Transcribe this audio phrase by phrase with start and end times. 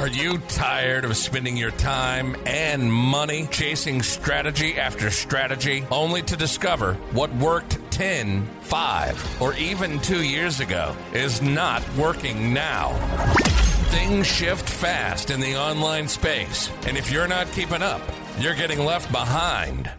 [0.00, 6.38] Are you tired of spending your time and money chasing strategy after strategy only to
[6.38, 12.94] discover what worked 10, 5, or even 2 years ago is not working now?
[13.90, 18.00] Things shift fast in the online space, and if you're not keeping up,
[18.38, 19.90] you're getting left behind.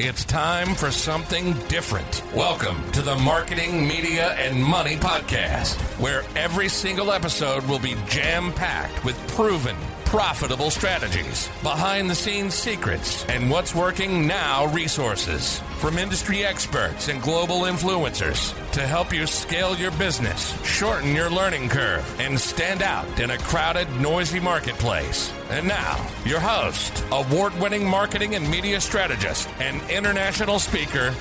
[0.00, 2.22] It's time for something different.
[2.32, 8.52] Welcome to the Marketing, Media, and Money Podcast, where every single episode will be jam
[8.52, 9.74] packed with proven,
[10.08, 17.20] profitable strategies, behind the scenes secrets, and what's working now resources from industry experts and
[17.20, 23.20] global influencers to help you scale your business, shorten your learning curve, and stand out
[23.20, 25.30] in a crowded, noisy marketplace.
[25.50, 31.14] And now, your host, award winning marketing and media strategist, and international speaker,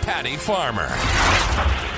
[0.00, 1.89] Patty Farmer.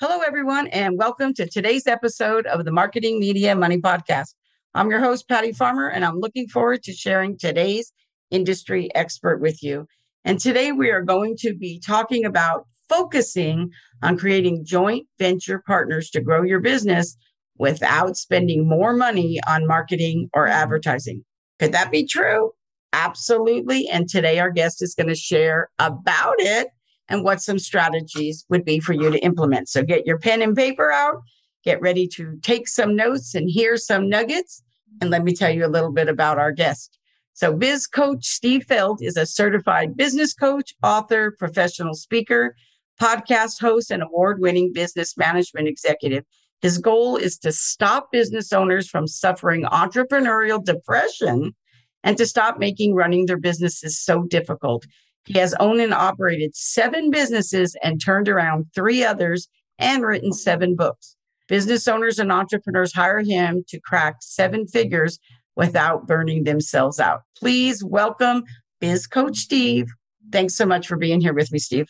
[0.00, 4.32] Hello, everyone, and welcome to today's episode of the Marketing Media Money Podcast.
[4.72, 7.92] I'm your host, Patty Farmer, and I'm looking forward to sharing today's
[8.30, 9.86] industry expert with you.
[10.24, 16.08] And today we are going to be talking about focusing on creating joint venture partners
[16.12, 17.14] to grow your business
[17.58, 21.22] without spending more money on marketing or advertising.
[21.58, 22.52] Could that be true?
[22.94, 23.86] Absolutely.
[23.86, 26.68] And today our guest is going to share about it
[27.10, 29.68] and what some strategies would be for you to implement.
[29.68, 31.16] So get your pen and paper out,
[31.64, 34.62] get ready to take some notes and hear some nuggets.
[35.00, 36.98] And let me tell you a little bit about our guest.
[37.32, 42.54] So, Biz Coach Steve Feld is a certified business coach, author, professional speaker,
[43.00, 46.24] podcast host, and award winning business management executive.
[46.60, 51.54] His goal is to stop business owners from suffering entrepreneurial depression
[52.02, 54.84] and to stop making running their businesses so difficult.
[55.26, 60.76] He has owned and operated seven businesses and turned around three others and written seven
[60.76, 61.16] books.
[61.48, 65.18] Business owners and entrepreneurs hire him to crack seven figures
[65.56, 67.22] without burning themselves out.
[67.36, 68.44] Please welcome
[68.80, 69.86] Biz Coach Steve.
[70.32, 71.88] Thanks so much for being here with me, Steve.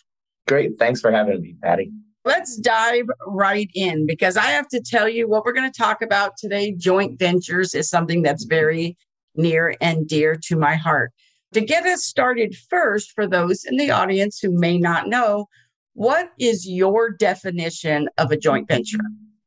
[0.48, 0.72] Great.
[0.78, 1.92] Thanks for having me, Patty.
[2.24, 6.02] Let's dive right in because I have to tell you what we're going to talk
[6.02, 6.72] about today.
[6.72, 8.96] Joint ventures is something that's very
[9.36, 11.12] near and dear to my heart.
[11.52, 15.48] To get us started first, for those in the audience who may not know,
[15.94, 18.98] what is your definition of a joint venture?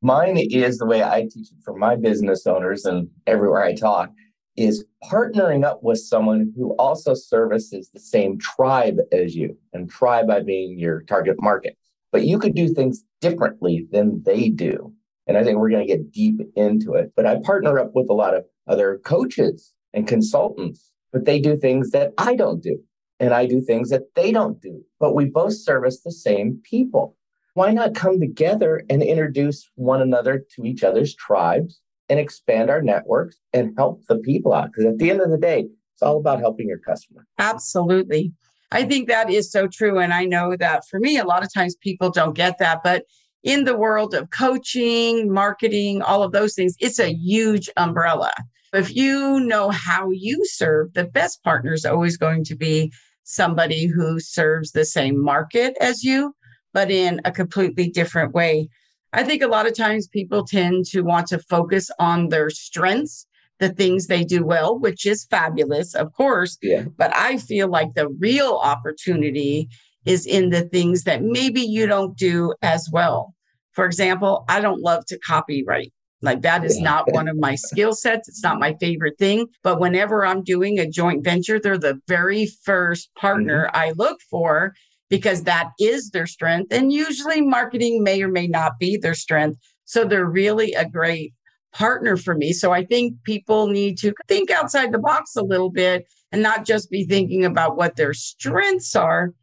[0.02, 4.10] Mine is the way I teach it for my business owners and everywhere I talk
[4.58, 9.58] is partnering up with someone who also services the same tribe as you.
[9.72, 11.78] And tribe, I mean your target market.
[12.12, 14.94] But you could do things differently than they do.
[15.26, 17.14] And I think we're going to get deep into it.
[17.16, 21.56] But I partner up with a lot of other coaches and consultants but they do
[21.56, 22.80] things that I don't do.
[23.20, 24.84] And I do things that they don't do.
[25.00, 27.16] But we both service the same people.
[27.54, 31.80] Why not come together and introduce one another to each other's tribes
[32.10, 34.72] and expand our networks and help the people out?
[34.72, 37.28] Because at the end of the day, it's all about helping your customer.
[37.38, 38.34] Absolutely.
[38.72, 40.00] I think that is so true.
[40.00, 42.82] And I know that for me, a lot of times people don't get that.
[42.84, 43.04] But
[43.44, 48.34] in the world of coaching, marketing, all of those things, it's a huge umbrella.
[48.74, 52.92] If you know how you serve, the best partner is always going to be
[53.24, 56.36] somebody who serves the same market as you,
[56.74, 58.70] but in a completely different way.
[59.14, 63.28] I think a lot of times people tend to want to focus on their strengths,
[63.60, 66.58] the things they do well, which is fabulous, of course.
[66.64, 66.86] Yeah.
[66.98, 69.70] But I feel like the real opportunity
[70.04, 73.36] is in the things that maybe you don't do as well.
[73.74, 75.92] For example, I don't love to copywrite.
[76.24, 78.30] Like that is not one of my skill sets.
[78.30, 79.48] It's not my favorite thing.
[79.62, 83.78] But whenever I'm doing a joint venture, they're the very first partner mm-hmm.
[83.78, 84.74] I look for
[85.10, 86.72] because that is their strength.
[86.72, 89.60] And usually marketing may or may not be their strength.
[89.84, 91.34] So they're really a great
[91.74, 92.54] partner for me.
[92.54, 96.66] So I think people need to think outside the box a little bit and not
[96.66, 99.34] just be thinking about what their strengths are,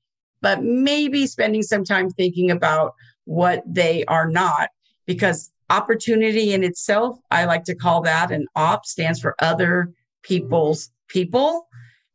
[0.40, 2.94] but maybe spending some time thinking about
[3.24, 4.70] what they are not.
[5.06, 10.90] Because opportunity in itself, I like to call that an op stands for other people's
[11.08, 11.66] people.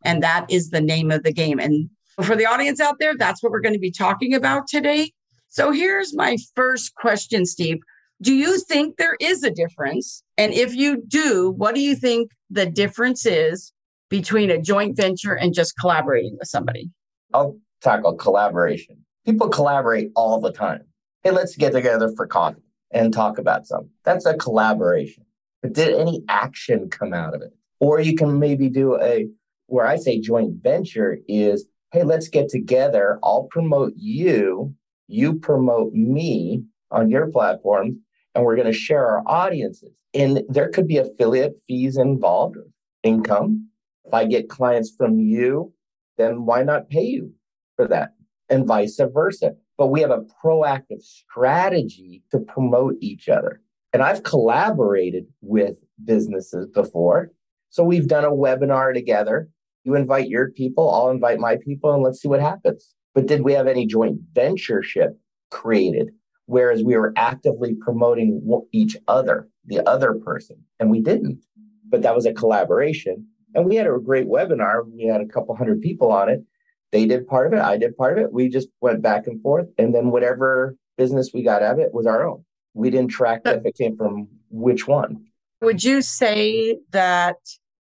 [0.03, 1.59] And that is the name of the game.
[1.59, 1.89] And
[2.21, 5.11] for the audience out there, that's what we're going to be talking about today.
[5.47, 7.79] So here's my first question, Steve.
[8.21, 10.23] Do you think there is a difference?
[10.37, 13.73] And if you do, what do you think the difference is
[14.09, 16.89] between a joint venture and just collaborating with somebody?
[17.33, 18.97] I'll tackle collaboration.
[19.25, 20.83] People collaborate all the time.
[21.23, 22.64] Hey, let's get together for coffee
[22.95, 23.91] and talk about something.
[24.03, 25.25] That's a collaboration.
[25.61, 27.53] But did any action come out of it?
[27.79, 29.27] Or you can maybe do a,
[29.67, 33.19] where I say joint venture is hey, let's get together.
[33.23, 34.75] I'll promote you,
[35.07, 37.95] you promote me on your platforms,
[38.33, 39.93] and we're going to share our audiences.
[40.13, 42.57] And there could be affiliate fees involved,
[43.03, 43.69] income.
[44.03, 45.73] If I get clients from you,
[46.17, 47.33] then why not pay you
[47.77, 48.13] for that?
[48.49, 49.55] And vice versa.
[49.77, 53.61] But we have a proactive strategy to promote each other.
[53.93, 57.31] And I've collaborated with businesses before.
[57.69, 59.49] So we've done a webinar together.
[59.83, 62.95] You invite your people, I'll invite my people, and let's see what happens.
[63.13, 65.17] But did we have any joint ventureship
[65.51, 66.11] created?
[66.47, 71.43] Whereas we were actively promoting each other, the other person, and we didn't.
[71.87, 73.27] But that was a collaboration.
[73.53, 74.83] And we had a great webinar.
[74.91, 76.43] We had a couple hundred people on it.
[76.91, 77.59] They did part of it.
[77.59, 78.33] I did part of it.
[78.33, 79.67] We just went back and forth.
[79.77, 82.45] And then whatever business we got out of it was our own.
[82.73, 85.25] We didn't track if it came from which one.
[85.61, 87.37] Would you say that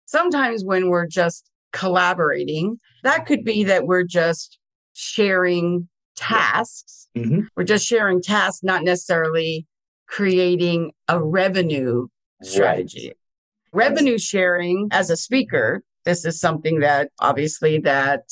[0.07, 4.59] sometimes when we're just collaborating, that could be that we're just
[4.95, 7.09] sharing tasks.
[7.17, 7.41] Mm-hmm.
[7.55, 9.67] We're just sharing tasks, not necessarily
[10.09, 12.09] creating a revenue
[12.43, 13.13] strategy.
[13.73, 13.89] Right.
[13.89, 18.23] Revenue sharing as a speaker, this is something that obviously that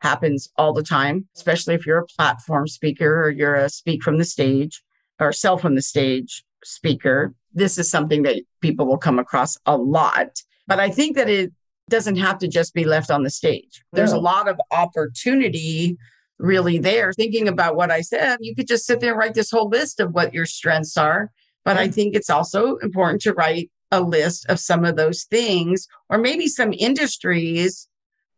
[0.00, 4.18] happens all the time, especially if you're a platform speaker or you're a speak from
[4.18, 4.82] the stage
[5.18, 7.34] or sell from the stage speaker.
[7.52, 10.42] This is something that people will come across a lot.
[10.66, 11.52] But I think that it
[11.88, 13.82] doesn't have to just be left on the stage.
[13.92, 15.96] There's a lot of opportunity
[16.38, 17.12] really there.
[17.12, 20.00] Thinking about what I said, you could just sit there and write this whole list
[20.00, 21.30] of what your strengths are.
[21.64, 25.86] But I think it's also important to write a list of some of those things,
[26.08, 27.88] or maybe some industries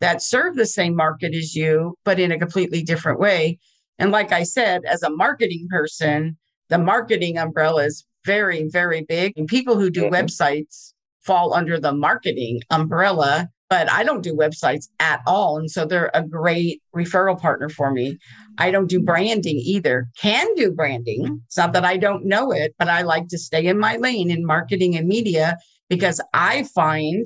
[0.02, 3.56] that serve the same market as you, but in a completely different way.
[4.00, 6.36] And like I said, as a marketing person,
[6.70, 9.32] the marketing umbrella is very, very big.
[9.36, 10.14] And people who do mm-hmm.
[10.14, 15.56] websites fall under the marketing umbrella, but I don't do websites at all.
[15.56, 18.18] And so they're a great referral partner for me.
[18.58, 20.08] I don't do branding either.
[20.20, 21.40] Can do branding.
[21.46, 24.32] It's not that I don't know it, but I like to stay in my lane
[24.32, 25.58] in marketing and media
[25.88, 27.24] because I find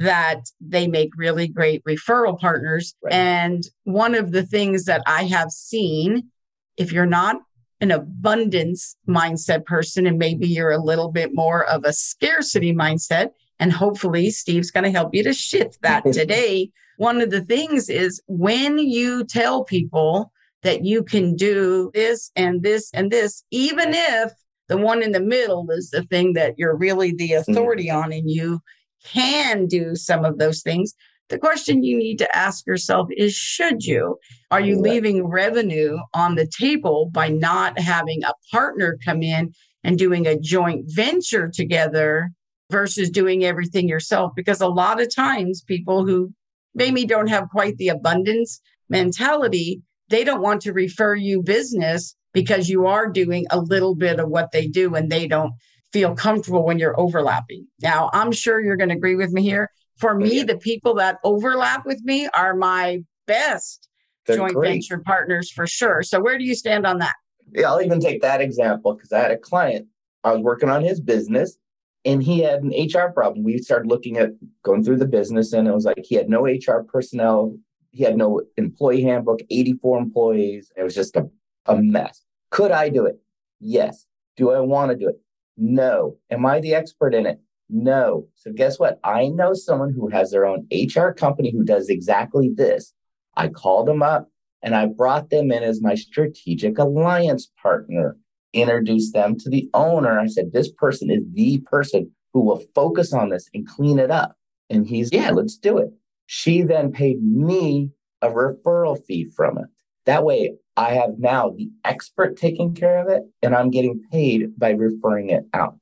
[0.00, 2.94] that they make really great referral partners.
[3.02, 3.12] Right.
[3.12, 6.30] And one of the things that I have seen,
[6.78, 7.36] if you're not
[7.82, 13.30] an abundance mindset person and maybe you're a little bit more of a scarcity mindset,
[13.58, 16.70] and hopefully Steve's going to help you to shift that today.
[16.96, 20.32] One of the things is when you tell people
[20.62, 24.32] that you can do this and this and this, even if
[24.68, 27.38] the one in the middle is the thing that you're really the mm.
[27.40, 28.02] authority mm.
[28.02, 28.60] on and you
[29.04, 30.94] can do some of those things.
[31.28, 34.18] The question you need to ask yourself is should you?
[34.50, 39.52] Are you leaving revenue on the table by not having a partner come in
[39.84, 42.30] and doing a joint venture together
[42.70, 44.32] versus doing everything yourself?
[44.34, 46.32] Because a lot of times people who
[46.74, 52.68] maybe don't have quite the abundance mentality, they don't want to refer you business because
[52.68, 55.52] you are doing a little bit of what they do and they don't
[55.92, 57.66] feel comfortable when you're overlapping.
[57.82, 59.70] Now, I'm sure you're going to agree with me here.
[59.96, 60.44] For me, yeah.
[60.44, 63.88] the people that overlap with me are my best
[64.26, 64.70] They're joint great.
[64.70, 66.02] venture partners for sure.
[66.02, 67.14] So, where do you stand on that?
[67.52, 69.88] Yeah, I'll even take that example because I had a client.
[70.24, 71.56] I was working on his business
[72.04, 73.44] and he had an HR problem.
[73.44, 74.30] We started looking at
[74.62, 77.56] going through the business and it was like he had no HR personnel.
[77.90, 80.72] He had no employee handbook, 84 employees.
[80.76, 81.28] It was just a,
[81.66, 82.22] a mess.
[82.50, 83.20] Could I do it?
[83.58, 84.06] Yes.
[84.36, 85.20] Do I want to do it?
[85.60, 86.16] No.
[86.30, 87.38] Am I the expert in it?
[87.68, 88.26] No.
[88.34, 88.98] So guess what?
[89.04, 92.94] I know someone who has their own HR company who does exactly this.
[93.36, 94.28] I called them up
[94.62, 98.16] and I brought them in as my strategic alliance partner,
[98.54, 100.18] introduced them to the owner.
[100.18, 104.10] I said, this person is the person who will focus on this and clean it
[104.10, 104.36] up.
[104.70, 105.90] And he's, yeah, let's do it.
[106.26, 107.90] She then paid me
[108.22, 109.66] a referral fee from it.
[110.06, 114.58] That way I have now the expert taking care of it and I'm getting paid
[114.58, 115.76] by referring it out.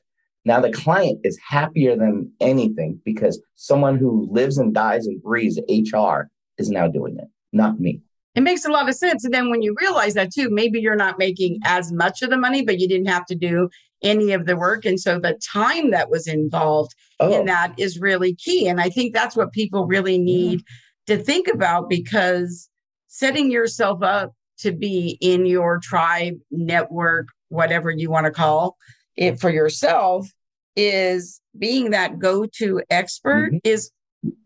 [0.45, 5.61] Now the client is happier than anything because someone who lives and dies and breathes
[5.68, 8.00] HR is now doing it, not me.
[8.35, 9.25] It makes a lot of sense.
[9.25, 12.37] And then when you realize that too, maybe you're not making as much of the
[12.37, 13.68] money, but you didn't have to do
[14.02, 14.85] any of the work.
[14.85, 17.33] And so the time that was involved oh.
[17.33, 18.68] in that is really key.
[18.68, 20.62] And I think that's what people really need
[21.07, 21.16] yeah.
[21.16, 22.68] to think about because
[23.09, 28.76] setting yourself up to be in your tribe, network, whatever you want to call
[29.16, 30.28] it for yourself,
[30.76, 33.58] is being that go to expert mm-hmm.
[33.64, 33.90] is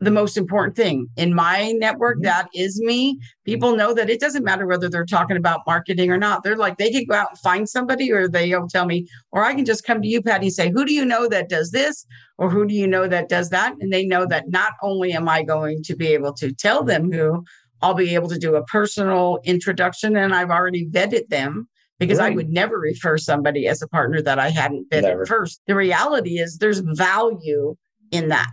[0.00, 1.08] the most important thing.
[1.16, 2.24] In my network mm-hmm.
[2.24, 3.18] that is me.
[3.44, 6.42] People know that it doesn't matter whether they're talking about marketing or not.
[6.42, 9.54] They're like they can go out and find somebody or they'll tell me or i
[9.54, 12.06] can just come to you patty and say who do you know that does this?
[12.38, 13.74] Or who do you know that does that?
[13.80, 17.10] And they know that not only am i going to be able to tell them
[17.10, 17.44] who
[17.82, 22.32] I'll be able to do a personal introduction and I've already vetted them because right.
[22.32, 25.26] I would never refer somebody as a partner that I hadn't vetted never.
[25.26, 25.60] first.
[25.66, 27.76] The reality is there's value
[28.10, 28.50] in that.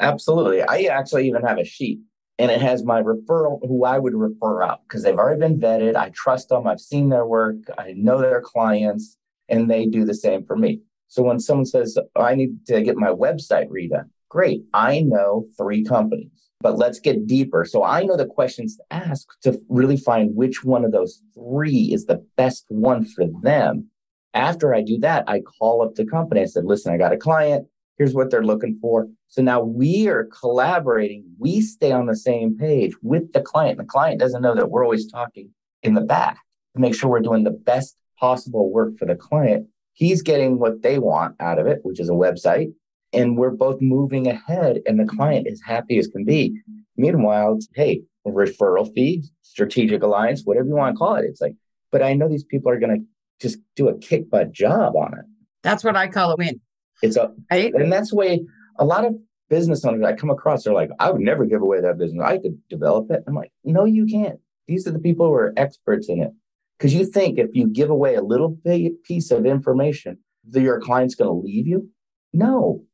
[0.00, 0.62] Absolutely.
[0.62, 2.00] I actually even have a sheet
[2.38, 5.96] and it has my referral who I would refer out because they've already been vetted.
[5.96, 6.66] I trust them.
[6.66, 7.56] I've seen their work.
[7.76, 9.16] I know their clients
[9.48, 10.80] and they do the same for me.
[11.08, 14.62] So when someone says, oh, I need to get my website redone, great.
[14.74, 17.64] I know three companies, but let's get deeper.
[17.64, 21.90] So I know the questions to ask to really find which one of those three
[21.92, 23.88] is the best one for them.
[24.34, 26.42] After I do that, I call up the company.
[26.42, 27.66] I said, listen, I got a client.
[27.96, 29.08] Here's what they're looking for.
[29.28, 31.24] So now we are collaborating.
[31.38, 33.78] We stay on the same page with the client.
[33.78, 35.50] The client doesn't know that we're always talking
[35.82, 36.38] in the back
[36.74, 39.66] to make sure we're doing the best possible work for the client.
[39.94, 42.72] He's getting what they want out of it, which is a website.
[43.12, 46.60] And we're both moving ahead, and the client is happy as can be.
[46.96, 51.24] Meanwhile, it's hey, referral fee, strategic alliance, whatever you want to call it.
[51.24, 51.54] It's like,
[51.90, 53.04] but I know these people are going to
[53.40, 55.24] just do a kick butt job on it.
[55.62, 56.60] That's what I call a win.
[57.02, 57.72] It's a right?
[57.72, 58.44] and that's the way
[58.78, 59.16] a lot of
[59.48, 62.22] business owners I come across are like, I would never give away that business.
[62.24, 63.22] I could develop it.
[63.26, 64.40] I'm like, no, you can't.
[64.66, 66.32] These are the people who are experts in it.
[66.78, 68.56] Because you think if you give away a little
[69.04, 70.18] piece of information,
[70.50, 71.88] that your client's going to leave you.
[72.32, 72.84] No,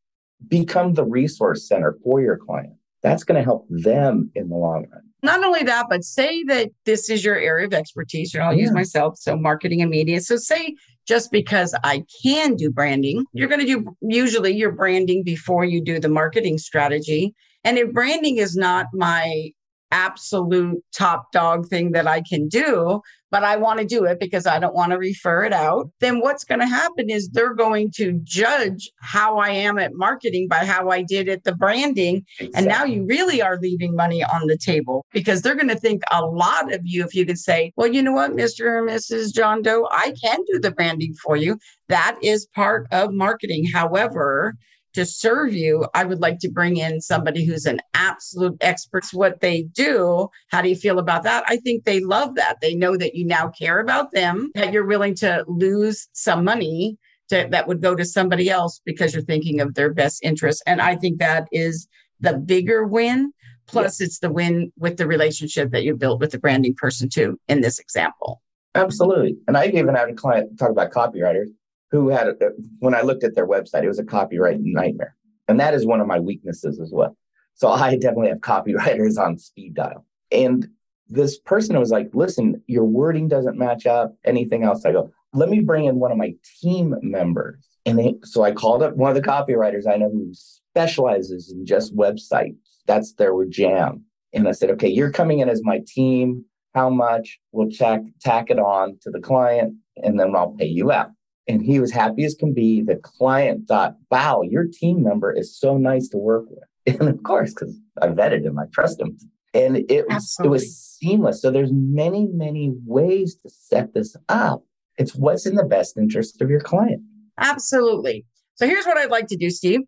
[0.48, 2.74] become the resource center for your client.
[3.02, 5.02] That's going to help them in the long run.
[5.22, 8.34] Not only that, but say that this is your area of expertise.
[8.34, 8.62] Know, I'll yeah.
[8.62, 9.18] use myself.
[9.18, 10.20] So marketing and media.
[10.20, 10.74] So say
[11.06, 15.82] just because I can do branding, you're going to do usually your branding before you
[15.82, 17.34] do the marketing strategy.
[17.62, 19.50] And if branding is not my
[19.90, 23.00] absolute top dog thing that I can do,
[23.34, 26.20] but I want to do it because I don't want to refer it out, then
[26.20, 30.64] what's going to happen is they're going to judge how I am at marketing by
[30.64, 32.24] how I did at the branding.
[32.38, 32.50] Exactly.
[32.54, 36.04] And now you really are leaving money on the table because they're going to think
[36.12, 38.66] a lot of you if you could say, well, you know what, Mr.
[38.66, 39.34] or Mrs.
[39.34, 41.58] John Doe, I can do the branding for you.
[41.88, 43.66] That is part of marketing.
[43.66, 44.54] However,
[44.94, 49.40] to serve you, I would like to bring in somebody who's an absolute expert what
[49.40, 50.28] they do.
[50.48, 51.44] How do you feel about that?
[51.46, 52.56] I think they love that.
[52.62, 56.96] They know that you now care about them, that you're willing to lose some money
[57.28, 60.62] to, that would go to somebody else because you're thinking of their best interest.
[60.66, 61.88] And I think that is
[62.20, 63.32] the bigger win.
[63.66, 64.08] Plus, yes.
[64.08, 67.62] it's the win with the relationship that you built with the branding person, too, in
[67.62, 68.42] this example.
[68.74, 69.36] Absolutely.
[69.48, 71.46] And I've even had a client talk about copywriters
[71.90, 72.50] who had, a, uh,
[72.80, 75.16] when I looked at their website, it was a copyright nightmare.
[75.48, 77.16] And that is one of my weaknesses as well.
[77.54, 80.04] So I definitely have copywriters on speed dial.
[80.32, 80.68] And
[81.08, 84.84] this person was like, listen, your wording doesn't match up, anything else.
[84.84, 87.64] I go, let me bring in one of my team members.
[87.86, 91.66] And they, so I called up one of the copywriters I know who specializes in
[91.66, 92.56] just websites.
[92.86, 94.04] That's their jam.
[94.32, 96.44] And I said, okay, you're coming in as my team.
[96.74, 97.38] How much?
[97.52, 101.10] We'll check, tack it on to the client, and then I'll pay you out
[101.46, 102.82] and he was happy as can be.
[102.82, 106.64] The client thought, wow, your team member is so nice to work with.
[107.00, 109.16] And of course, because I vetted him, I trust him.
[109.54, 111.40] And it was it was seamless.
[111.40, 114.62] So there's many, many ways to set this up.
[114.98, 117.02] It's what's in the best interest of your client.
[117.38, 118.26] Absolutely.
[118.56, 119.80] So here's what I'd like to do, Steve.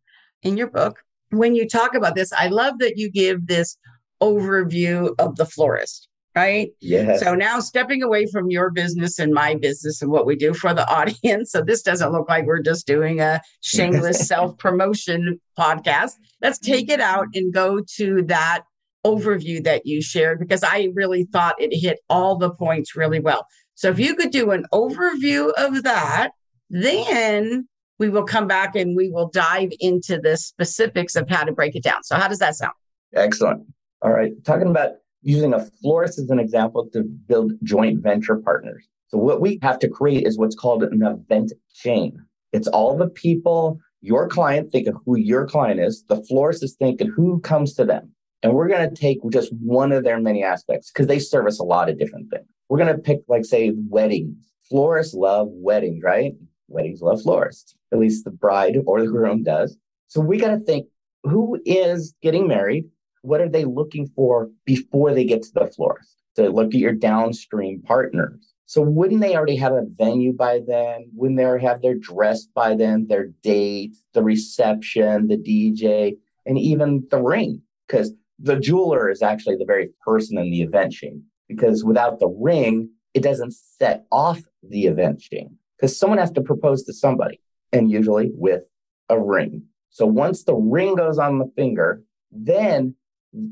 [0.42, 3.76] In your book, when you talk about this, I love that you give this
[4.22, 6.70] overview of the florist right?
[6.80, 7.20] Yes.
[7.20, 10.74] So now stepping away from your business and my business and what we do for
[10.74, 11.50] the audience.
[11.50, 16.12] So this doesn't look like we're just doing a shameless self promotion podcast.
[16.42, 18.64] Let's take it out and go to that
[19.04, 23.46] overview that you shared because I really thought it hit all the points really well.
[23.74, 26.30] So if you could do an overview of that,
[26.68, 31.52] then we will come back and we will dive into the specifics of how to
[31.52, 32.02] break it down.
[32.02, 32.74] So how does that sound?
[33.14, 33.66] Excellent.
[34.02, 34.32] All right.
[34.44, 34.92] Talking about
[35.22, 38.86] using a florist as an example to build joint venture partners.
[39.08, 42.18] So what we have to create is what's called an event chain.
[42.52, 46.04] It's all the people, your client think of who your client is.
[46.08, 48.12] The florist is thinking who comes to them.
[48.42, 51.64] And we're going to take just one of their many aspects because they service a
[51.64, 52.46] lot of different things.
[52.68, 54.36] We're going to pick, like, say, weddings.
[54.68, 56.32] Florists love weddings, right?
[56.68, 57.74] Weddings love florists.
[57.92, 59.76] At least the bride or the groom does.
[60.08, 60.86] So we got to think
[61.22, 62.84] who is getting married
[63.22, 66.16] what are they looking for before they get to the florist?
[66.36, 68.52] To look at your downstream partners.
[68.66, 71.10] So wouldn't they already have a venue by then?
[71.14, 76.58] Wouldn't they already have their dress by then, their date, the reception, the DJ, and
[76.58, 77.62] even the ring?
[77.86, 81.22] Because the jeweler is actually the very person in the event chain.
[81.48, 85.56] Because without the ring, it doesn't set off the event chain.
[85.76, 87.40] Because someone has to propose to somebody,
[87.72, 88.62] and usually with
[89.08, 89.62] a ring.
[89.90, 92.96] So once the ring goes on the finger, then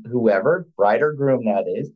[0.09, 1.91] whoever, bride or groom that is,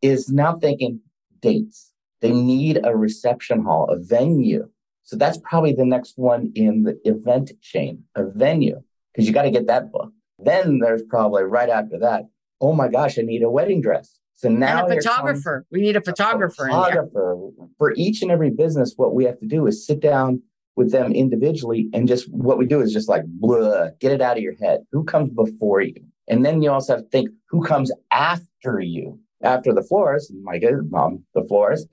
[0.00, 1.00] is now thinking
[1.40, 1.92] dates.
[2.20, 4.68] They need a reception hall, a venue.
[5.02, 8.80] So that's probably the next one in the event chain, a venue,
[9.12, 10.14] because you got to get that booked.
[10.38, 12.22] Then there's probably right after that,
[12.60, 14.18] oh my gosh, I need a wedding dress.
[14.34, 15.66] So now and a photographer.
[15.70, 16.66] We need a photographer.
[16.66, 17.36] A photographer.
[17.78, 20.42] For each and every business, what we have to do is sit down
[20.74, 24.36] with them individually and just what we do is just like blah, get it out
[24.36, 24.80] of your head.
[24.92, 26.02] Who comes before you?
[26.32, 30.56] And then you also have to think who comes after you, after the florist, my
[30.56, 31.88] good mom, the florist.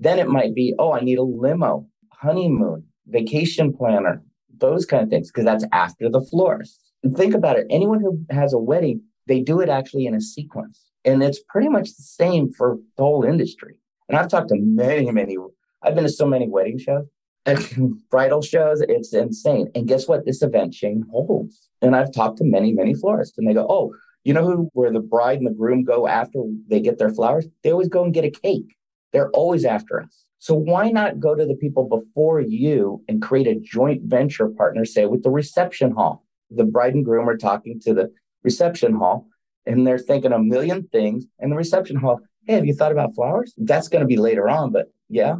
[0.00, 4.20] Then it might be, oh, I need a limo, honeymoon, vacation planner,
[4.58, 6.80] those kind of things, because that's after the florist.
[7.04, 7.68] And think about it.
[7.70, 10.90] Anyone who has a wedding, they do it actually in a sequence.
[11.04, 13.76] And it's pretty much the same for the whole industry.
[14.08, 15.36] And I've talked to many, many,
[15.84, 17.06] I've been to so many wedding shows
[18.10, 18.80] bridal shows.
[18.80, 19.70] It's insane.
[19.74, 20.24] And guess what?
[20.24, 21.68] This event chain holds.
[21.82, 24.90] And I've talked to many, many florists and they go, oh, you know who, where
[24.90, 27.46] the bride and the groom go after they get their flowers?
[27.62, 28.74] They always go and get a cake.
[29.12, 30.24] They're always after us.
[30.38, 34.84] So why not go to the people before you and create a joint venture partner,
[34.84, 36.24] say with the reception hall?
[36.50, 39.26] The bride and groom are talking to the reception hall
[39.66, 41.26] and they're thinking a million things.
[41.38, 43.54] And the reception hall, hey, have you thought about flowers?
[43.56, 45.36] That's going to be later on, but yeah.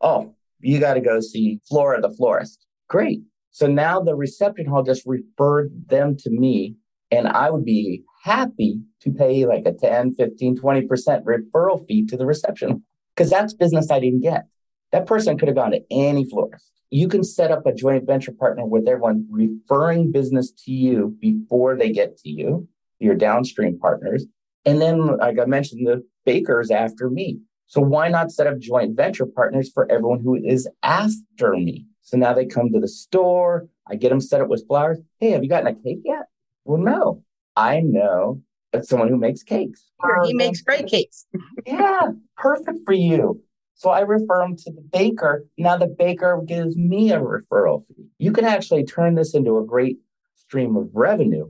[0.00, 2.66] Oh, you got to go see Flora the florist.
[2.88, 3.22] Great.
[3.50, 6.76] So now the reception hall just referred them to me,
[7.10, 12.16] and I would be happy to pay like a 10, 15, 20% referral fee to
[12.16, 14.44] the reception because that's business I didn't get.
[14.92, 16.70] That person could have gone to any florist.
[16.90, 21.76] You can set up a joint venture partner with everyone referring business to you before
[21.76, 22.68] they get to you
[23.00, 24.26] your downstream partners.
[24.64, 27.40] And then, like I mentioned, the bakers after me.
[27.70, 31.86] So why not set up joint venture partners for everyone who is after me?
[32.02, 33.68] So now they come to the store.
[33.88, 34.98] I get them set up with flowers.
[35.20, 36.26] Hey, have you gotten a cake yet?
[36.64, 37.22] Well, no.
[37.54, 39.88] I know that's someone who makes cakes.
[40.24, 41.26] He makes great cakes.
[41.64, 43.40] yeah, perfect for you.
[43.74, 45.46] So I refer them to the baker.
[45.56, 48.08] Now the baker gives me a referral fee.
[48.18, 49.98] You can actually turn this into a great
[50.34, 51.48] stream of revenue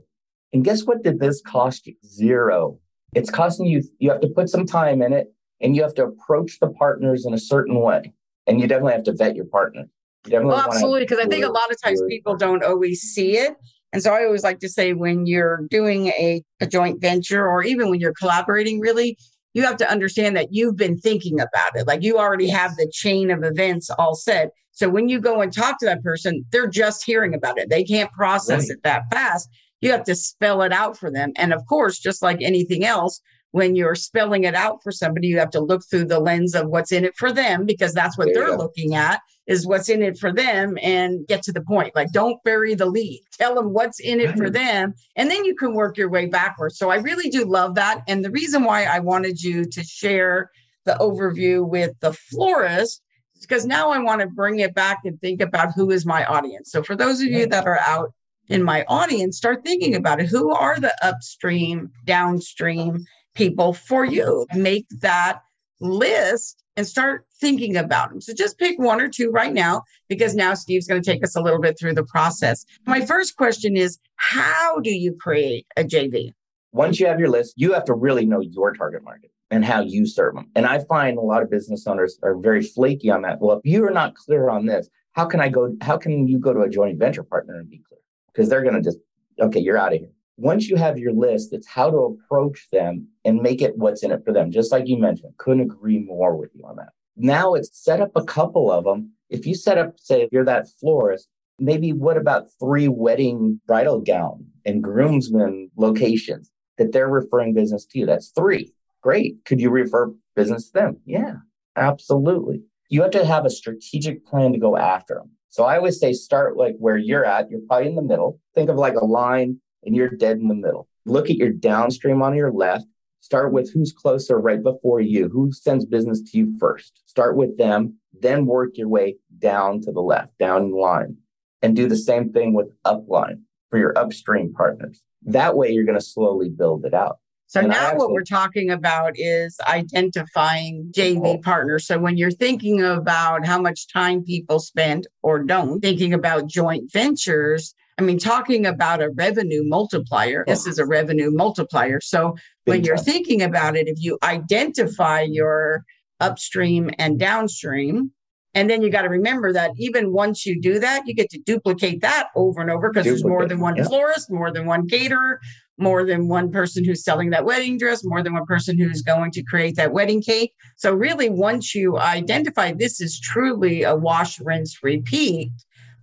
[0.53, 1.95] and guess what did this cost you?
[2.05, 2.77] Zero.
[3.15, 6.05] It's costing you, you have to put some time in it and you have to
[6.05, 8.13] approach the partners in a certain way.
[8.47, 9.87] And you definitely have to vet your partner.
[10.27, 11.01] You well, absolutely.
[11.01, 13.55] Because I think a lot of times people don't always see it.
[13.93, 17.63] And so I always like to say when you're doing a, a joint venture or
[17.63, 19.17] even when you're collaborating, really,
[19.53, 21.87] you have to understand that you've been thinking about it.
[21.87, 24.51] Like you already have the chain of events all set.
[24.71, 27.69] So when you go and talk to that person, they're just hearing about it.
[27.69, 28.77] They can't process right.
[28.77, 29.49] it that fast
[29.81, 31.33] you have to spell it out for them.
[31.35, 33.19] And of course, just like anything else,
[33.51, 36.67] when you're spelling it out for somebody, you have to look through the lens of
[36.67, 40.01] what's in it for them because that's what there they're looking at is what's in
[40.01, 41.93] it for them and get to the point.
[41.95, 43.21] Like, don't bury the lead.
[43.37, 44.53] Tell them what's in it for mm-hmm.
[44.53, 44.93] them.
[45.15, 46.77] And then you can work your way backwards.
[46.77, 48.03] So I really do love that.
[48.07, 50.51] And the reason why I wanted you to share
[50.85, 53.01] the overview with the florist
[53.35, 56.23] is because now I want to bring it back and think about who is my
[56.25, 56.71] audience.
[56.71, 58.13] So for those of you that are out
[58.47, 60.27] in my audience, start thinking about it.
[60.27, 64.45] Who are the upstream, downstream people for you?
[64.53, 65.41] Make that
[65.79, 68.21] list and start thinking about them.
[68.21, 71.35] So just pick one or two right now, because now Steve's going to take us
[71.35, 72.65] a little bit through the process.
[72.85, 76.33] My first question is How do you create a JV?
[76.71, 79.81] Once you have your list, you have to really know your target market and how
[79.81, 80.49] you serve them.
[80.55, 83.41] And I find a lot of business owners are very flaky on that.
[83.41, 85.75] Well, if you are not clear on this, how can I go?
[85.81, 87.91] How can you go to a joint venture partner and be clear?
[88.33, 88.97] because they're going to just,
[89.39, 90.09] okay, you're out of here.
[90.37, 94.11] Once you have your list, it's how to approach them and make it what's in
[94.11, 94.51] it for them.
[94.51, 96.89] Just like you mentioned, couldn't agree more with you on that.
[97.15, 99.11] Now it's set up a couple of them.
[99.29, 101.27] If you set up, say, if you're that florist,
[101.59, 107.99] maybe what about three wedding bridal gown and groomsmen locations that they're referring business to
[107.99, 108.05] you?
[108.05, 108.73] That's three.
[109.01, 109.43] Great.
[109.45, 110.97] Could you refer business to them?
[111.05, 111.35] Yeah,
[111.75, 112.63] absolutely.
[112.89, 115.31] You have to have a strategic plan to go after them.
[115.49, 117.49] So I always say start like where you're at.
[117.49, 118.39] You're probably in the middle.
[118.55, 120.87] Think of like a line and you're dead in the middle.
[121.05, 122.85] Look at your downstream on your left.
[123.21, 125.29] Start with who's closer right before you.
[125.29, 127.01] Who sends business to you first?
[127.05, 131.17] Start with them, then work your way down to the left, down in line.
[131.61, 135.01] And do the same thing with upline for your upstream partners.
[135.23, 137.19] That way you're going to slowly build it out.
[137.51, 141.85] So and now actually, what we're talking about is identifying JV partners.
[141.85, 146.89] So when you're thinking about how much time people spend or don't thinking about joint
[146.93, 151.99] ventures, I mean, talking about a revenue multiplier, this is a revenue multiplier.
[152.01, 155.83] So when you're thinking about it, if you identify your
[156.19, 158.11] upstream and downstream,
[158.53, 161.39] and then you got to remember that even once you do that, you get to
[161.39, 163.85] duplicate that over and over because there's more than one yeah.
[163.85, 165.39] florist, more than one caterer,
[165.77, 169.31] more than one person who's selling that wedding dress, more than one person who's going
[169.31, 170.53] to create that wedding cake.
[170.75, 175.51] So, really, once you identify this is truly a wash, rinse, repeat,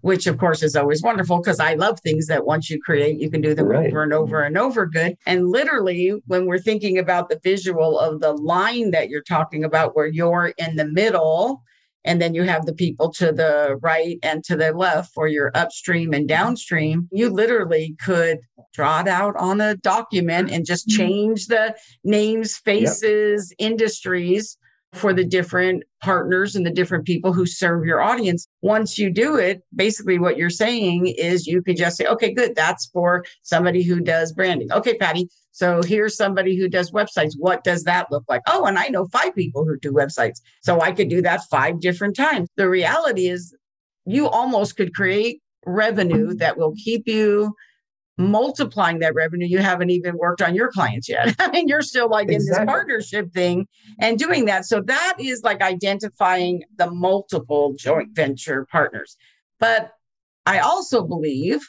[0.00, 3.30] which of course is always wonderful because I love things that once you create, you
[3.30, 3.86] can do them right.
[3.86, 5.16] over and over and over good.
[5.26, 9.96] And literally, when we're thinking about the visual of the line that you're talking about,
[9.96, 11.62] where you're in the middle,
[12.04, 15.50] and then you have the people to the right and to the left for your
[15.54, 18.38] upstream and downstream, you literally could
[18.72, 20.98] draw it out on a document and just mm-hmm.
[20.98, 23.70] change the names, faces, yep.
[23.70, 24.56] industries
[24.92, 28.48] for the different partners and the different people who serve your audience.
[28.62, 32.54] Once you do it, basically what you're saying is you could just say, okay, good,
[32.54, 34.72] that's for somebody who does branding.
[34.72, 35.28] Okay, Patty.
[35.52, 37.32] So here's somebody who does websites.
[37.36, 38.42] What does that look like?
[38.46, 40.40] Oh, and I know five people who do websites.
[40.62, 42.48] So I could do that five different times.
[42.56, 43.54] The reality is
[44.06, 47.54] you almost could create revenue that will keep you
[48.18, 51.34] multiplying that revenue, you haven't even worked on your clients yet.
[51.38, 52.34] I mean, you're still like exactly.
[52.34, 53.66] in this partnership thing
[54.00, 54.66] and doing that.
[54.66, 59.16] So that is like identifying the multiple joint venture partners.
[59.60, 59.92] But
[60.46, 61.60] I also believe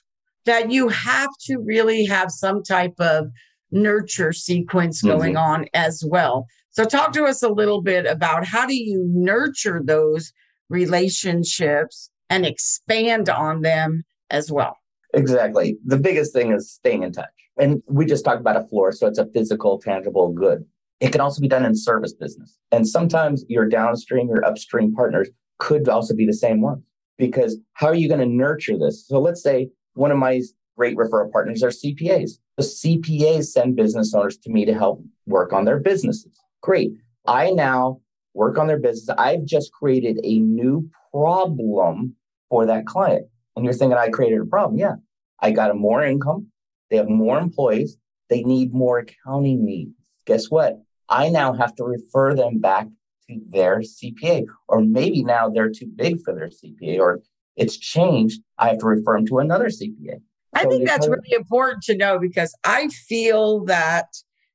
[0.45, 3.27] that you have to really have some type of
[3.71, 5.51] nurture sequence going mm-hmm.
[5.51, 6.47] on as well.
[6.71, 10.33] So talk to us a little bit about how do you nurture those
[10.69, 14.78] relationships and expand on them as well?
[15.13, 15.77] Exactly.
[15.85, 17.25] The biggest thing is staying in touch.
[17.57, 20.65] And we just talked about a floor, so it's a physical, tangible good.
[20.99, 22.57] It can also be done in service business.
[22.71, 26.83] And sometimes your downstream, your upstream partners could also be the same ones.
[27.17, 29.05] Because how are you going to nurture this?
[29.07, 30.41] So let's say one of my
[30.77, 32.31] great referral partners are CPAs.
[32.55, 36.31] The CPAs send business owners to me to help work on their businesses.
[36.61, 36.93] Great.
[37.27, 37.99] I now
[38.33, 39.13] work on their business.
[39.17, 42.15] I've just created a new problem
[42.49, 43.27] for that client.
[43.59, 44.79] And you're thinking, I created a problem.
[44.79, 44.95] Yeah.
[45.41, 46.47] I got a more income.
[46.89, 47.97] They have more employees.
[48.29, 49.91] They need more accounting needs.
[50.25, 50.81] Guess what?
[51.09, 52.87] I now have to refer them back
[53.27, 57.21] to their CPA, or maybe now they're too big for their CPA, or
[57.57, 58.41] it's changed.
[58.57, 60.21] I have to refer them to another CPA.
[60.53, 64.07] I so think that's really important to know because I feel that,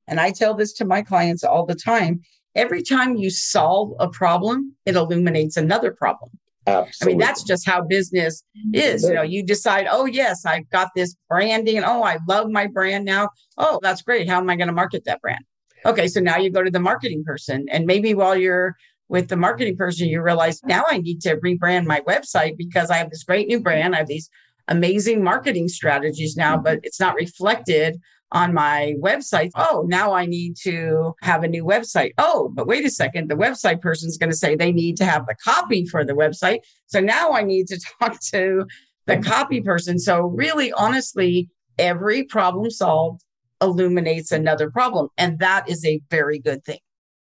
[0.07, 2.21] and I tell this to my clients all the time
[2.55, 6.31] every time you solve a problem, it illuminates another problem.
[6.67, 6.93] Absolutely.
[7.01, 8.75] I mean, that's just how business mm-hmm.
[8.75, 9.03] is.
[9.03, 12.67] You know, you decide, oh, yes, I've got this branding and oh, I love my
[12.67, 13.29] brand now.
[13.57, 14.27] Oh, that's great.
[14.27, 15.43] How am I going to market that brand?
[15.85, 17.67] Okay, so now you go to the marketing person.
[17.69, 18.75] And maybe while you're
[19.07, 22.97] with the marketing person, you realize now I need to rebrand my website because I
[22.97, 23.93] have this great new brand.
[23.93, 24.29] I have these
[24.67, 26.63] amazing marketing strategies now, mm-hmm.
[26.63, 27.99] but it's not reflected
[28.31, 29.51] on my website.
[29.55, 32.11] Oh, now I need to have a new website.
[32.17, 33.29] Oh, but wait a second.
[33.29, 36.13] The website person is going to say they need to have the copy for the
[36.13, 36.59] website.
[36.87, 38.65] So now I need to talk to
[39.05, 39.99] the copy person.
[39.99, 43.23] So, really, honestly, every problem solved
[43.61, 45.09] illuminates another problem.
[45.17, 46.79] And that is a very good thing.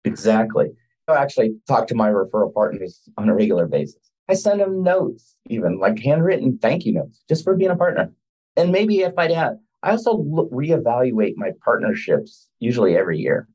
[0.03, 0.67] Exactly.
[1.07, 3.97] I actually talk to my referral partners on a regular basis.
[4.27, 8.11] I send them notes, even like handwritten thank you notes, just for being a partner.
[8.57, 10.17] And maybe if I'd had I also
[10.51, 13.47] reevaluate my partnerships usually every year,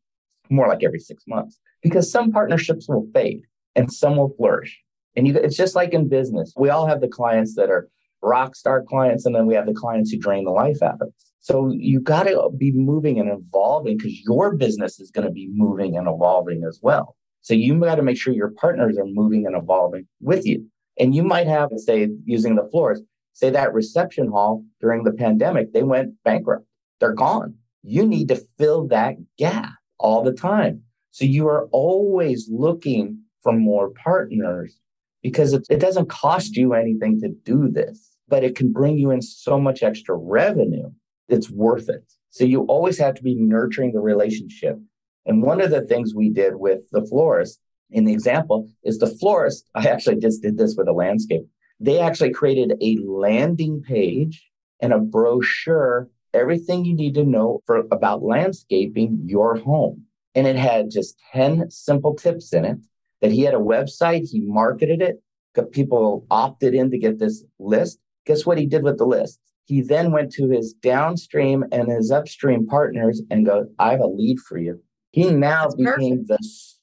[0.50, 3.42] more like every six months, because some partnerships will fade
[3.74, 4.80] and some will flourish.
[5.16, 6.54] And you, it's just like in business.
[6.56, 7.88] We all have the clients that are
[8.22, 11.08] rock star clients, and then we have the clients who drain the life out of
[11.08, 11.32] us.
[11.40, 15.50] So you got to be moving and evolving because your business is going to be
[15.52, 17.16] moving and evolving as well.
[17.40, 20.64] So you got to make sure your partners are moving and evolving with you.
[21.00, 23.02] And you might have, say, using the floors,
[23.32, 26.66] say that reception hall during the pandemic, they went bankrupt.
[27.00, 27.54] They're gone.
[27.82, 30.82] You need to fill that gap all the time.
[31.10, 34.78] So you are always looking for more partners
[35.22, 39.10] because it, it doesn't cost you anything to do this, but it can bring you
[39.10, 40.90] in so much extra revenue.
[41.28, 42.04] It's worth it.
[42.30, 44.78] So you always have to be nurturing the relationship.
[45.26, 49.06] And one of the things we did with the florist in the example is the
[49.06, 49.66] florist.
[49.74, 51.46] I actually just did this with a landscape
[51.82, 54.48] they actually created a landing page
[54.80, 60.04] and a brochure, everything you need to know for about landscaping your home.
[60.34, 62.78] And it had just 10 simple tips in it
[63.20, 65.22] that he had a website, he marketed it,
[65.54, 67.98] got people opted in to get this list.
[68.26, 69.40] Guess what he did with the list?
[69.64, 74.06] He then went to his downstream and his upstream partners and go, I have a
[74.06, 74.80] lead for you.
[75.10, 76.28] He now That's became perfect.
[76.28, 76.38] the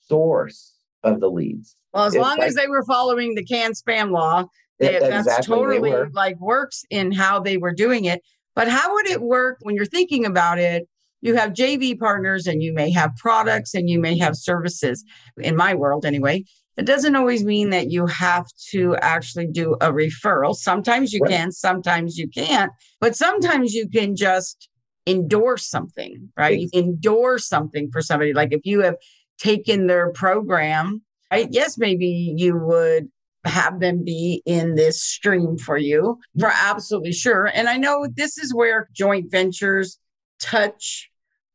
[0.08, 1.78] source of the leads.
[1.94, 4.46] Well, as it's long like, as they were following the CAN-SPAM law,
[4.80, 8.22] they, exactly that's totally like works in how they were doing it.
[8.56, 10.88] But how would it work when you're thinking about it?
[11.22, 15.04] You have JV partners and you may have products and you may have services.
[15.38, 16.46] In my world, anyway,
[16.78, 20.56] it doesn't always mean that you have to actually do a referral.
[20.56, 21.32] Sometimes you right.
[21.32, 24.70] can, sometimes you can't, but sometimes you can just
[25.06, 26.60] endorse something, right?
[26.60, 28.34] You endorse something for somebody.
[28.34, 28.96] Like if you have
[29.40, 31.48] taken their program, right?
[31.52, 33.10] Yes, maybe you would
[33.50, 37.46] have them be in this stream for you for absolutely sure.
[37.46, 40.00] And I know this is where joint ventures
[40.40, 41.10] touch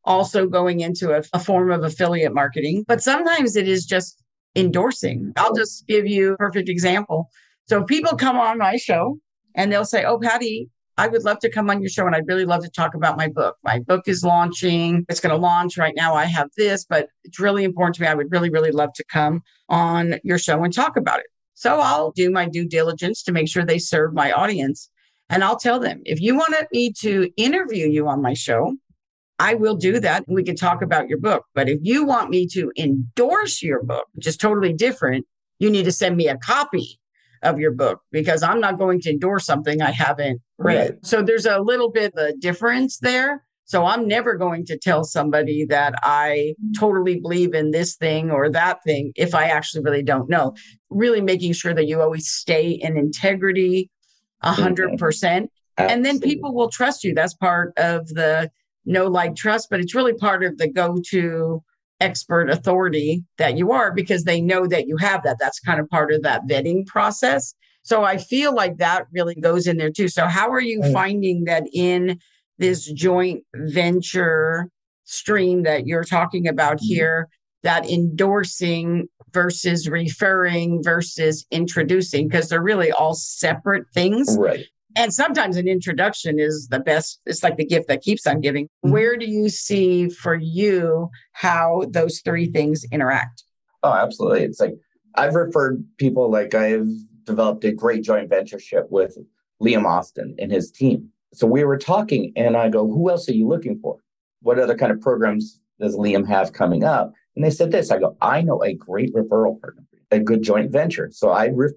[0.05, 4.23] also going into a, a form of affiliate marketing, but sometimes it is just
[4.55, 5.33] endorsing.
[5.37, 7.31] I'll just give you a perfect example.
[7.67, 9.19] So people come on my show
[9.55, 12.29] and they'll say, Oh, Patty, I would love to come on your show and I'd
[12.29, 13.57] really love to talk about my book.
[13.65, 15.05] My book is launching.
[15.09, 16.15] It's going to launch right now.
[16.15, 18.09] I have this, but it's really important to me.
[18.09, 21.27] I would really, really love to come on your show and talk about it.
[21.55, 24.91] So I'll do my due diligence to make sure they serve my audience.
[25.31, 28.77] And I'll tell them if you wanted me to interview you on my show,
[29.39, 30.25] I will do that.
[30.29, 31.45] We can talk about your book.
[31.55, 35.27] But if you want me to endorse your book, which is totally different,
[35.59, 37.01] you need to send me a copy
[37.43, 40.91] of your book because I'm not going to endorse something I haven't read.
[40.91, 41.07] Right.
[41.07, 43.45] So there's a little bit of a difference there.
[43.67, 48.51] So I'm never going to tell somebody that I totally believe in this thing or
[48.51, 50.55] that thing if I actually really don't know.
[50.91, 53.91] Really making sure that you always stay in integrity
[54.43, 54.97] a hundred mm-hmm.
[54.97, 55.51] percent.
[55.77, 57.15] And then people will trust you.
[57.15, 58.51] That's part of the
[58.85, 61.63] no like trust, but it's really part of the go-to
[62.01, 65.39] expert authority that you are because they know that you have that.
[65.41, 67.55] That's kind of part of that vetting process.
[67.83, 70.09] So I feel like that really goes in there too.
[70.09, 72.19] So how are you finding that in
[72.59, 74.71] this joint venture
[75.05, 76.95] stream that you're talking about mm-hmm.
[76.95, 77.29] here,
[77.63, 84.37] that endorsing versus referring versus introducing, because they're really all separate things.
[84.39, 84.67] Right.
[84.97, 87.21] And sometimes an introduction is the best.
[87.27, 88.67] It's like the gift that keeps on giving.
[88.67, 88.93] Mm-hmm.
[88.93, 93.43] Where do you see for you how those three things interact?
[93.83, 94.45] Oh, absolutely.
[94.45, 94.75] It's like
[95.17, 96.89] I've referred people like I've
[97.25, 99.19] developed a great joint ventureship with
[99.61, 101.11] Liam Austin and his team.
[101.35, 103.99] So we were talking, and I go, Who else are you looking for?
[104.41, 107.13] What other kind of programs does Liam have coming up?
[107.35, 110.71] And they said this I go, I know a great referral partner, a good joint
[110.71, 111.11] venture.
[111.13, 111.73] So I re-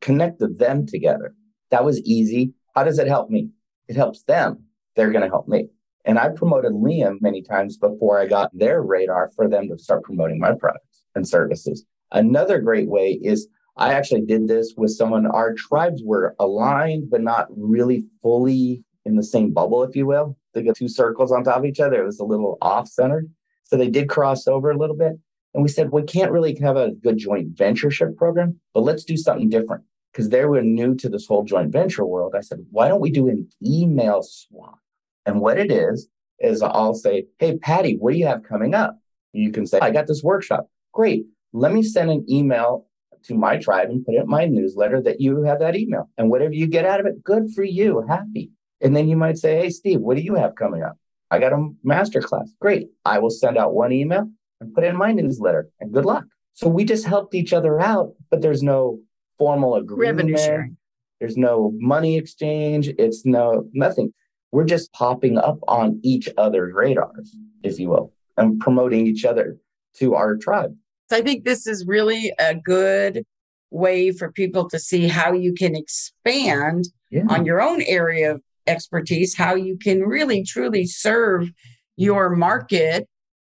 [0.00, 1.34] connected them together.
[1.70, 2.54] That was easy.
[2.74, 3.50] How does it help me?
[3.88, 4.64] It helps them.
[4.96, 5.68] They're going to help me.
[6.04, 10.02] And I promoted Liam many times before I got their radar for them to start
[10.02, 11.84] promoting my products and services.
[12.10, 17.22] Another great way is I actually did this with someone, our tribes were aligned, but
[17.22, 20.36] not really fully in the same bubble, if you will.
[20.54, 22.02] They got two circles on top of each other.
[22.02, 23.30] It was a little off centered.
[23.64, 25.12] So they did cross over a little bit.
[25.54, 29.16] And we said, we can't really have a good joint ventureship program, but let's do
[29.16, 29.84] something different.
[30.12, 32.34] Because they were new to this whole joint venture world.
[32.36, 34.78] I said, why don't we do an email swap?
[35.24, 38.98] And what it is, is I'll say, hey, Patty, what do you have coming up?
[39.32, 40.68] You can say, I got this workshop.
[40.92, 41.24] Great.
[41.52, 42.88] Let me send an email
[43.24, 46.10] to my tribe and put it in my newsletter that you have that email.
[46.18, 48.04] And whatever you get out of it, good for you.
[48.08, 48.50] Happy.
[48.82, 50.98] And then you might say, Hey, Steve, what do you have coming up?
[51.30, 52.52] I got a master class.
[52.60, 52.88] Great.
[53.04, 54.28] I will send out one email
[54.60, 56.24] and put it in my newsletter and good luck.
[56.54, 58.98] So we just helped each other out, but there's no
[59.38, 60.18] formal agreement.
[60.18, 60.76] Revenue sharing.
[61.20, 62.88] There's no money exchange.
[62.98, 64.12] It's no nothing.
[64.50, 69.56] We're just popping up on each other's radars, if you will, and promoting each other
[69.98, 70.74] to our tribe.
[71.08, 73.24] So I think this is really a good
[73.70, 77.22] way for people to see how you can expand yeah.
[77.30, 81.50] on your own area of expertise, how you can really truly serve
[81.96, 83.08] your market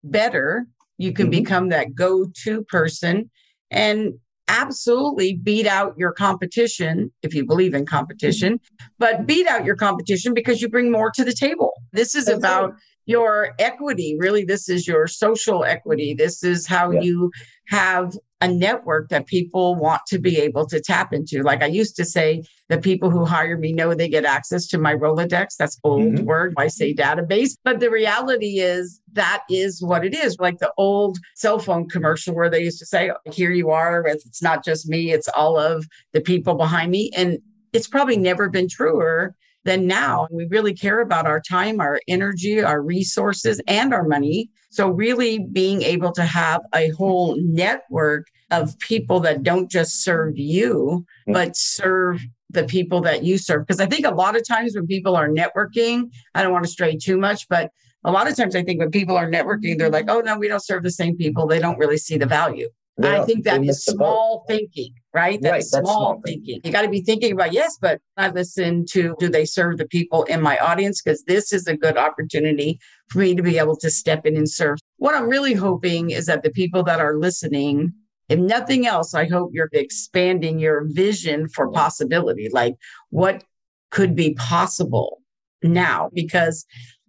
[0.05, 0.67] better.
[0.99, 1.43] You can mm-hmm.
[1.43, 3.31] become that go to person
[3.71, 4.15] and
[4.49, 8.61] absolutely beat out your competition if you believe in competition,
[8.99, 11.73] but beat out your competition because you bring more to the table.
[11.93, 12.75] This is That's about
[13.07, 14.17] your equity.
[14.19, 16.15] Really, this is your social equity.
[16.15, 17.01] This is how yeah.
[17.01, 17.31] you
[17.69, 21.43] have a network that people want to be able to tap into.
[21.43, 24.79] Like I used to say, the people who hire me know they get access to
[24.79, 25.57] my Rolodex.
[25.59, 26.25] That's old mm-hmm.
[26.25, 26.55] word.
[26.59, 27.57] I say database.
[27.65, 30.37] But the reality is that is what it is.
[30.39, 34.05] Like the old cell phone commercial where they used to say, here you are.
[34.07, 37.11] It's not just me, it's all of the people behind me.
[37.17, 37.39] And
[37.73, 39.35] it's probably never been truer
[39.67, 40.27] than now.
[40.31, 44.49] We really care about our time, our energy, our resources, and our money.
[44.71, 50.39] So, really being able to have a whole network of people that don't just serve
[50.39, 51.33] you, mm.
[51.33, 53.67] but serve the people that you serve.
[53.67, 56.71] Because I think a lot of times when people are networking, I don't want to
[56.71, 57.71] stray too much, but
[58.05, 60.47] a lot of times I think when people are networking, they're like, oh, no, we
[60.47, 61.47] don't serve the same people.
[61.47, 62.69] They don't really see the value.
[63.03, 65.41] I think that is small thinking, right?
[65.41, 66.61] That's, right, is small, small thinking.
[66.63, 69.89] You got to be thinking about, yes, but I listen to do they serve the
[69.89, 71.01] people in my audience?
[71.01, 74.49] Because this is a good opportunity for me to be able to step in and
[74.49, 74.79] serve.
[74.99, 77.95] What I'm really hoping is that the people that are listening,
[78.29, 82.75] if nothing else, I hope you're expanding your vision for possibility, like
[83.09, 83.43] what
[83.91, 85.23] could be possible
[85.63, 86.67] now because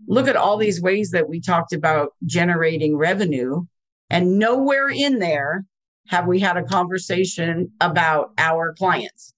[0.08, 3.65] look at all these ways that we talked about generating revenue.
[4.10, 5.65] And nowhere in there
[6.08, 9.34] have we had a conversation about our clients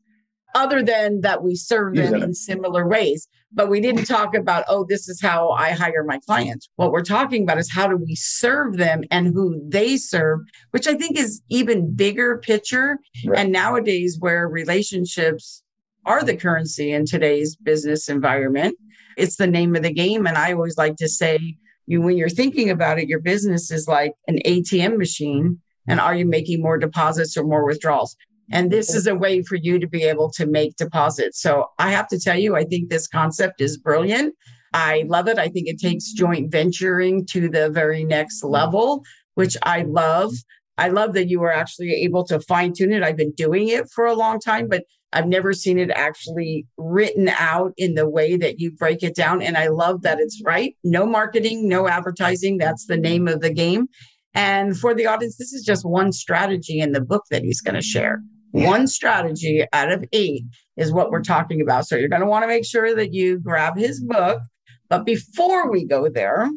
[0.56, 3.28] other than that we serve them in similar ways.
[3.52, 6.70] But we didn't talk about, oh, this is how I hire my clients.
[6.76, 10.88] What we're talking about is how do we serve them and who they serve, which
[10.88, 13.00] I think is even bigger picture.
[13.26, 13.40] Right.
[13.40, 15.64] And nowadays, where relationships
[16.06, 18.76] are the currency in today's business environment,
[19.18, 20.28] it's the name of the game.
[20.28, 23.88] And I always like to say, you when you're thinking about it, your business is
[23.88, 25.60] like an ATM machine.
[25.90, 28.16] And are you making more deposits or more withdrawals?
[28.52, 31.42] And this is a way for you to be able to make deposits.
[31.42, 34.34] So I have to tell you, I think this concept is brilliant.
[34.74, 35.38] I love it.
[35.38, 39.04] I think it takes joint venturing to the very next level,
[39.36, 40.34] which I love.
[40.78, 43.04] I love that you were actually able to fine tune it.
[43.04, 47.30] I've been doing it for a long time, but I've never seen it actually written
[47.30, 49.42] out in the way that you break it down.
[49.42, 50.76] And I love that it's right.
[50.84, 52.58] No marketing, no advertising.
[52.58, 53.88] That's the name of the game.
[54.34, 57.76] And for the audience, this is just one strategy in the book that he's going
[57.76, 58.22] to share.
[58.52, 60.44] One strategy out of eight
[60.76, 61.88] is what we're talking about.
[61.88, 64.42] So you're going to want to make sure that you grab his book.
[64.90, 66.50] But before we go there,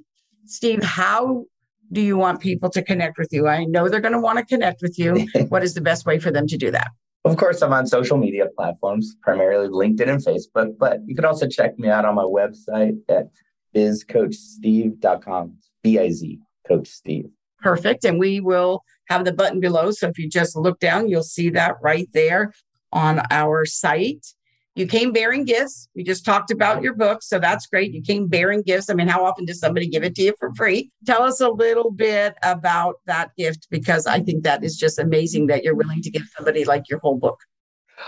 [0.46, 1.44] Steve, how
[1.92, 3.46] do you want people to connect with you?
[3.46, 5.28] I know they're going to want to connect with you.
[5.48, 6.88] what is the best way for them to do that?
[7.24, 11.46] Of course, I'm on social media platforms, primarily LinkedIn and Facebook, but you can also
[11.46, 13.28] check me out on my website at
[13.76, 15.58] bizcoachsteve.com.
[15.82, 17.30] B I Z, Coach Steve.
[17.62, 18.05] Perfect.
[18.05, 19.90] And we will have the button below.
[19.90, 22.53] So if you just look down, you'll see that right there
[22.92, 24.27] on our site.
[24.75, 25.88] You came bearing gifts.
[25.94, 27.22] We just talked about your book.
[27.22, 27.92] So that's great.
[27.92, 28.88] You came bearing gifts.
[28.88, 30.90] I mean, how often does somebody give it to you for free?
[31.05, 35.48] Tell us a little bit about that gift because I think that is just amazing
[35.48, 37.38] that you're willing to give somebody like your whole book.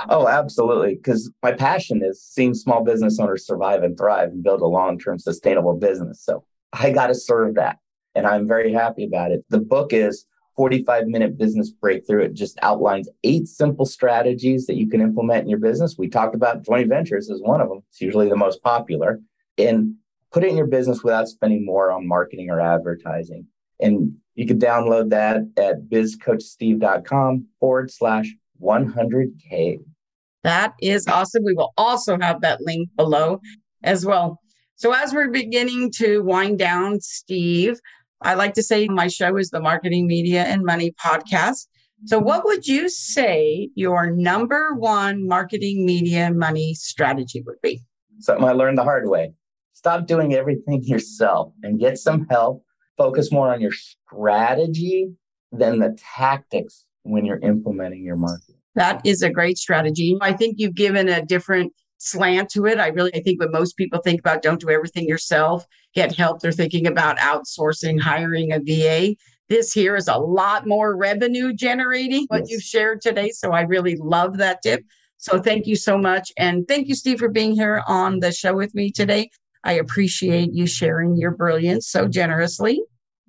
[0.09, 0.95] Oh, absolutely.
[0.95, 4.99] Because my passion is seeing small business owners survive and thrive and build a long
[4.99, 6.23] term sustainable business.
[6.23, 7.77] So I got to serve that.
[8.15, 9.45] And I'm very happy about it.
[9.49, 12.25] The book is 45 minute business breakthrough.
[12.25, 15.97] It just outlines eight simple strategies that you can implement in your business.
[15.99, 17.83] We talked about joint ventures as one of them.
[17.91, 19.21] It's usually the most popular.
[19.59, 19.97] And
[20.33, 23.47] put it in your business without spending more on marketing or advertising.
[23.81, 29.79] And you can download that at bizcoachsteve.com forward slash 100K.
[30.43, 31.45] That is awesome.
[31.45, 33.41] We will also have that link below
[33.83, 34.41] as well.
[34.77, 37.79] So, as we're beginning to wind down, Steve,
[38.25, 41.67] I like to say my show is the Marketing, Media, and Money podcast.
[42.07, 47.83] So, what would you say your number one marketing, media, and money strategy would be?
[48.21, 49.33] Something I learned the hard way.
[49.75, 52.65] Stop doing everything yourself and get some help.
[52.97, 55.11] Focus more on your strategy
[55.53, 58.57] than the tactics when you're implementing your marketing.
[58.75, 60.17] That is a great strategy.
[60.21, 61.73] I think you've given a different
[62.05, 62.79] slant to it.
[62.79, 66.41] I really I think when most people think about don't do everything yourself, get help,
[66.41, 69.17] they're thinking about outsourcing, hiring a VA.
[69.49, 72.51] This here is a lot more revenue generating what yes.
[72.51, 73.31] you've shared today.
[73.31, 74.83] So I really love that tip.
[75.19, 76.33] So thank you so much.
[76.37, 79.31] And thank you, Steve, for being here on the show with me today.
[79.65, 82.83] I appreciate you sharing your brilliance so generously.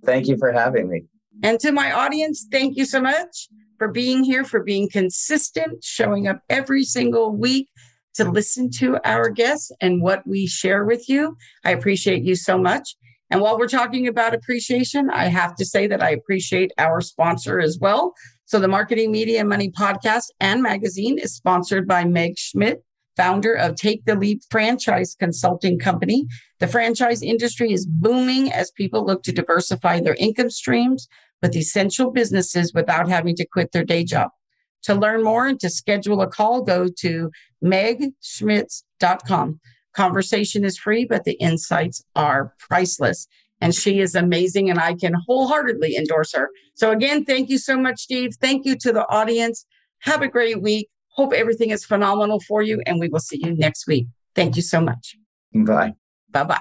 [0.04, 1.04] Thank you for having me.
[1.44, 6.28] And to my audience, thank you so much for being here, for being consistent, showing
[6.28, 7.68] up every single week
[8.15, 11.36] to listen to our guests and what we share with you.
[11.63, 12.95] I appreciate you so much.
[13.30, 17.60] And while we're talking about appreciation, I have to say that I appreciate our sponsor
[17.60, 18.13] as well.
[18.45, 22.84] So the Marketing Media Money podcast and magazine is sponsored by Meg Schmitz,
[23.17, 26.28] founder of Take the Leap franchise consulting company.
[26.60, 31.08] The franchise industry is booming as people look to diversify their income streams
[31.41, 34.30] with essential businesses without having to quit their day job.
[34.86, 37.32] To learn more and to schedule a call, go to
[37.63, 39.60] megschmitz.com.
[39.93, 43.28] Conversation is free, but the insights are priceless.
[43.62, 46.50] And she is amazing, and I can wholeheartedly endorse her.
[46.76, 48.34] So, again, thank you so much, Steve.
[48.41, 49.65] Thank you to the audience.
[50.00, 50.89] Have a great week.
[51.10, 54.08] Hope everything is phenomenal for you, and we will see you next week.
[54.36, 55.15] Thank you so much.
[55.54, 55.93] Bye.
[56.30, 56.60] Bye bye.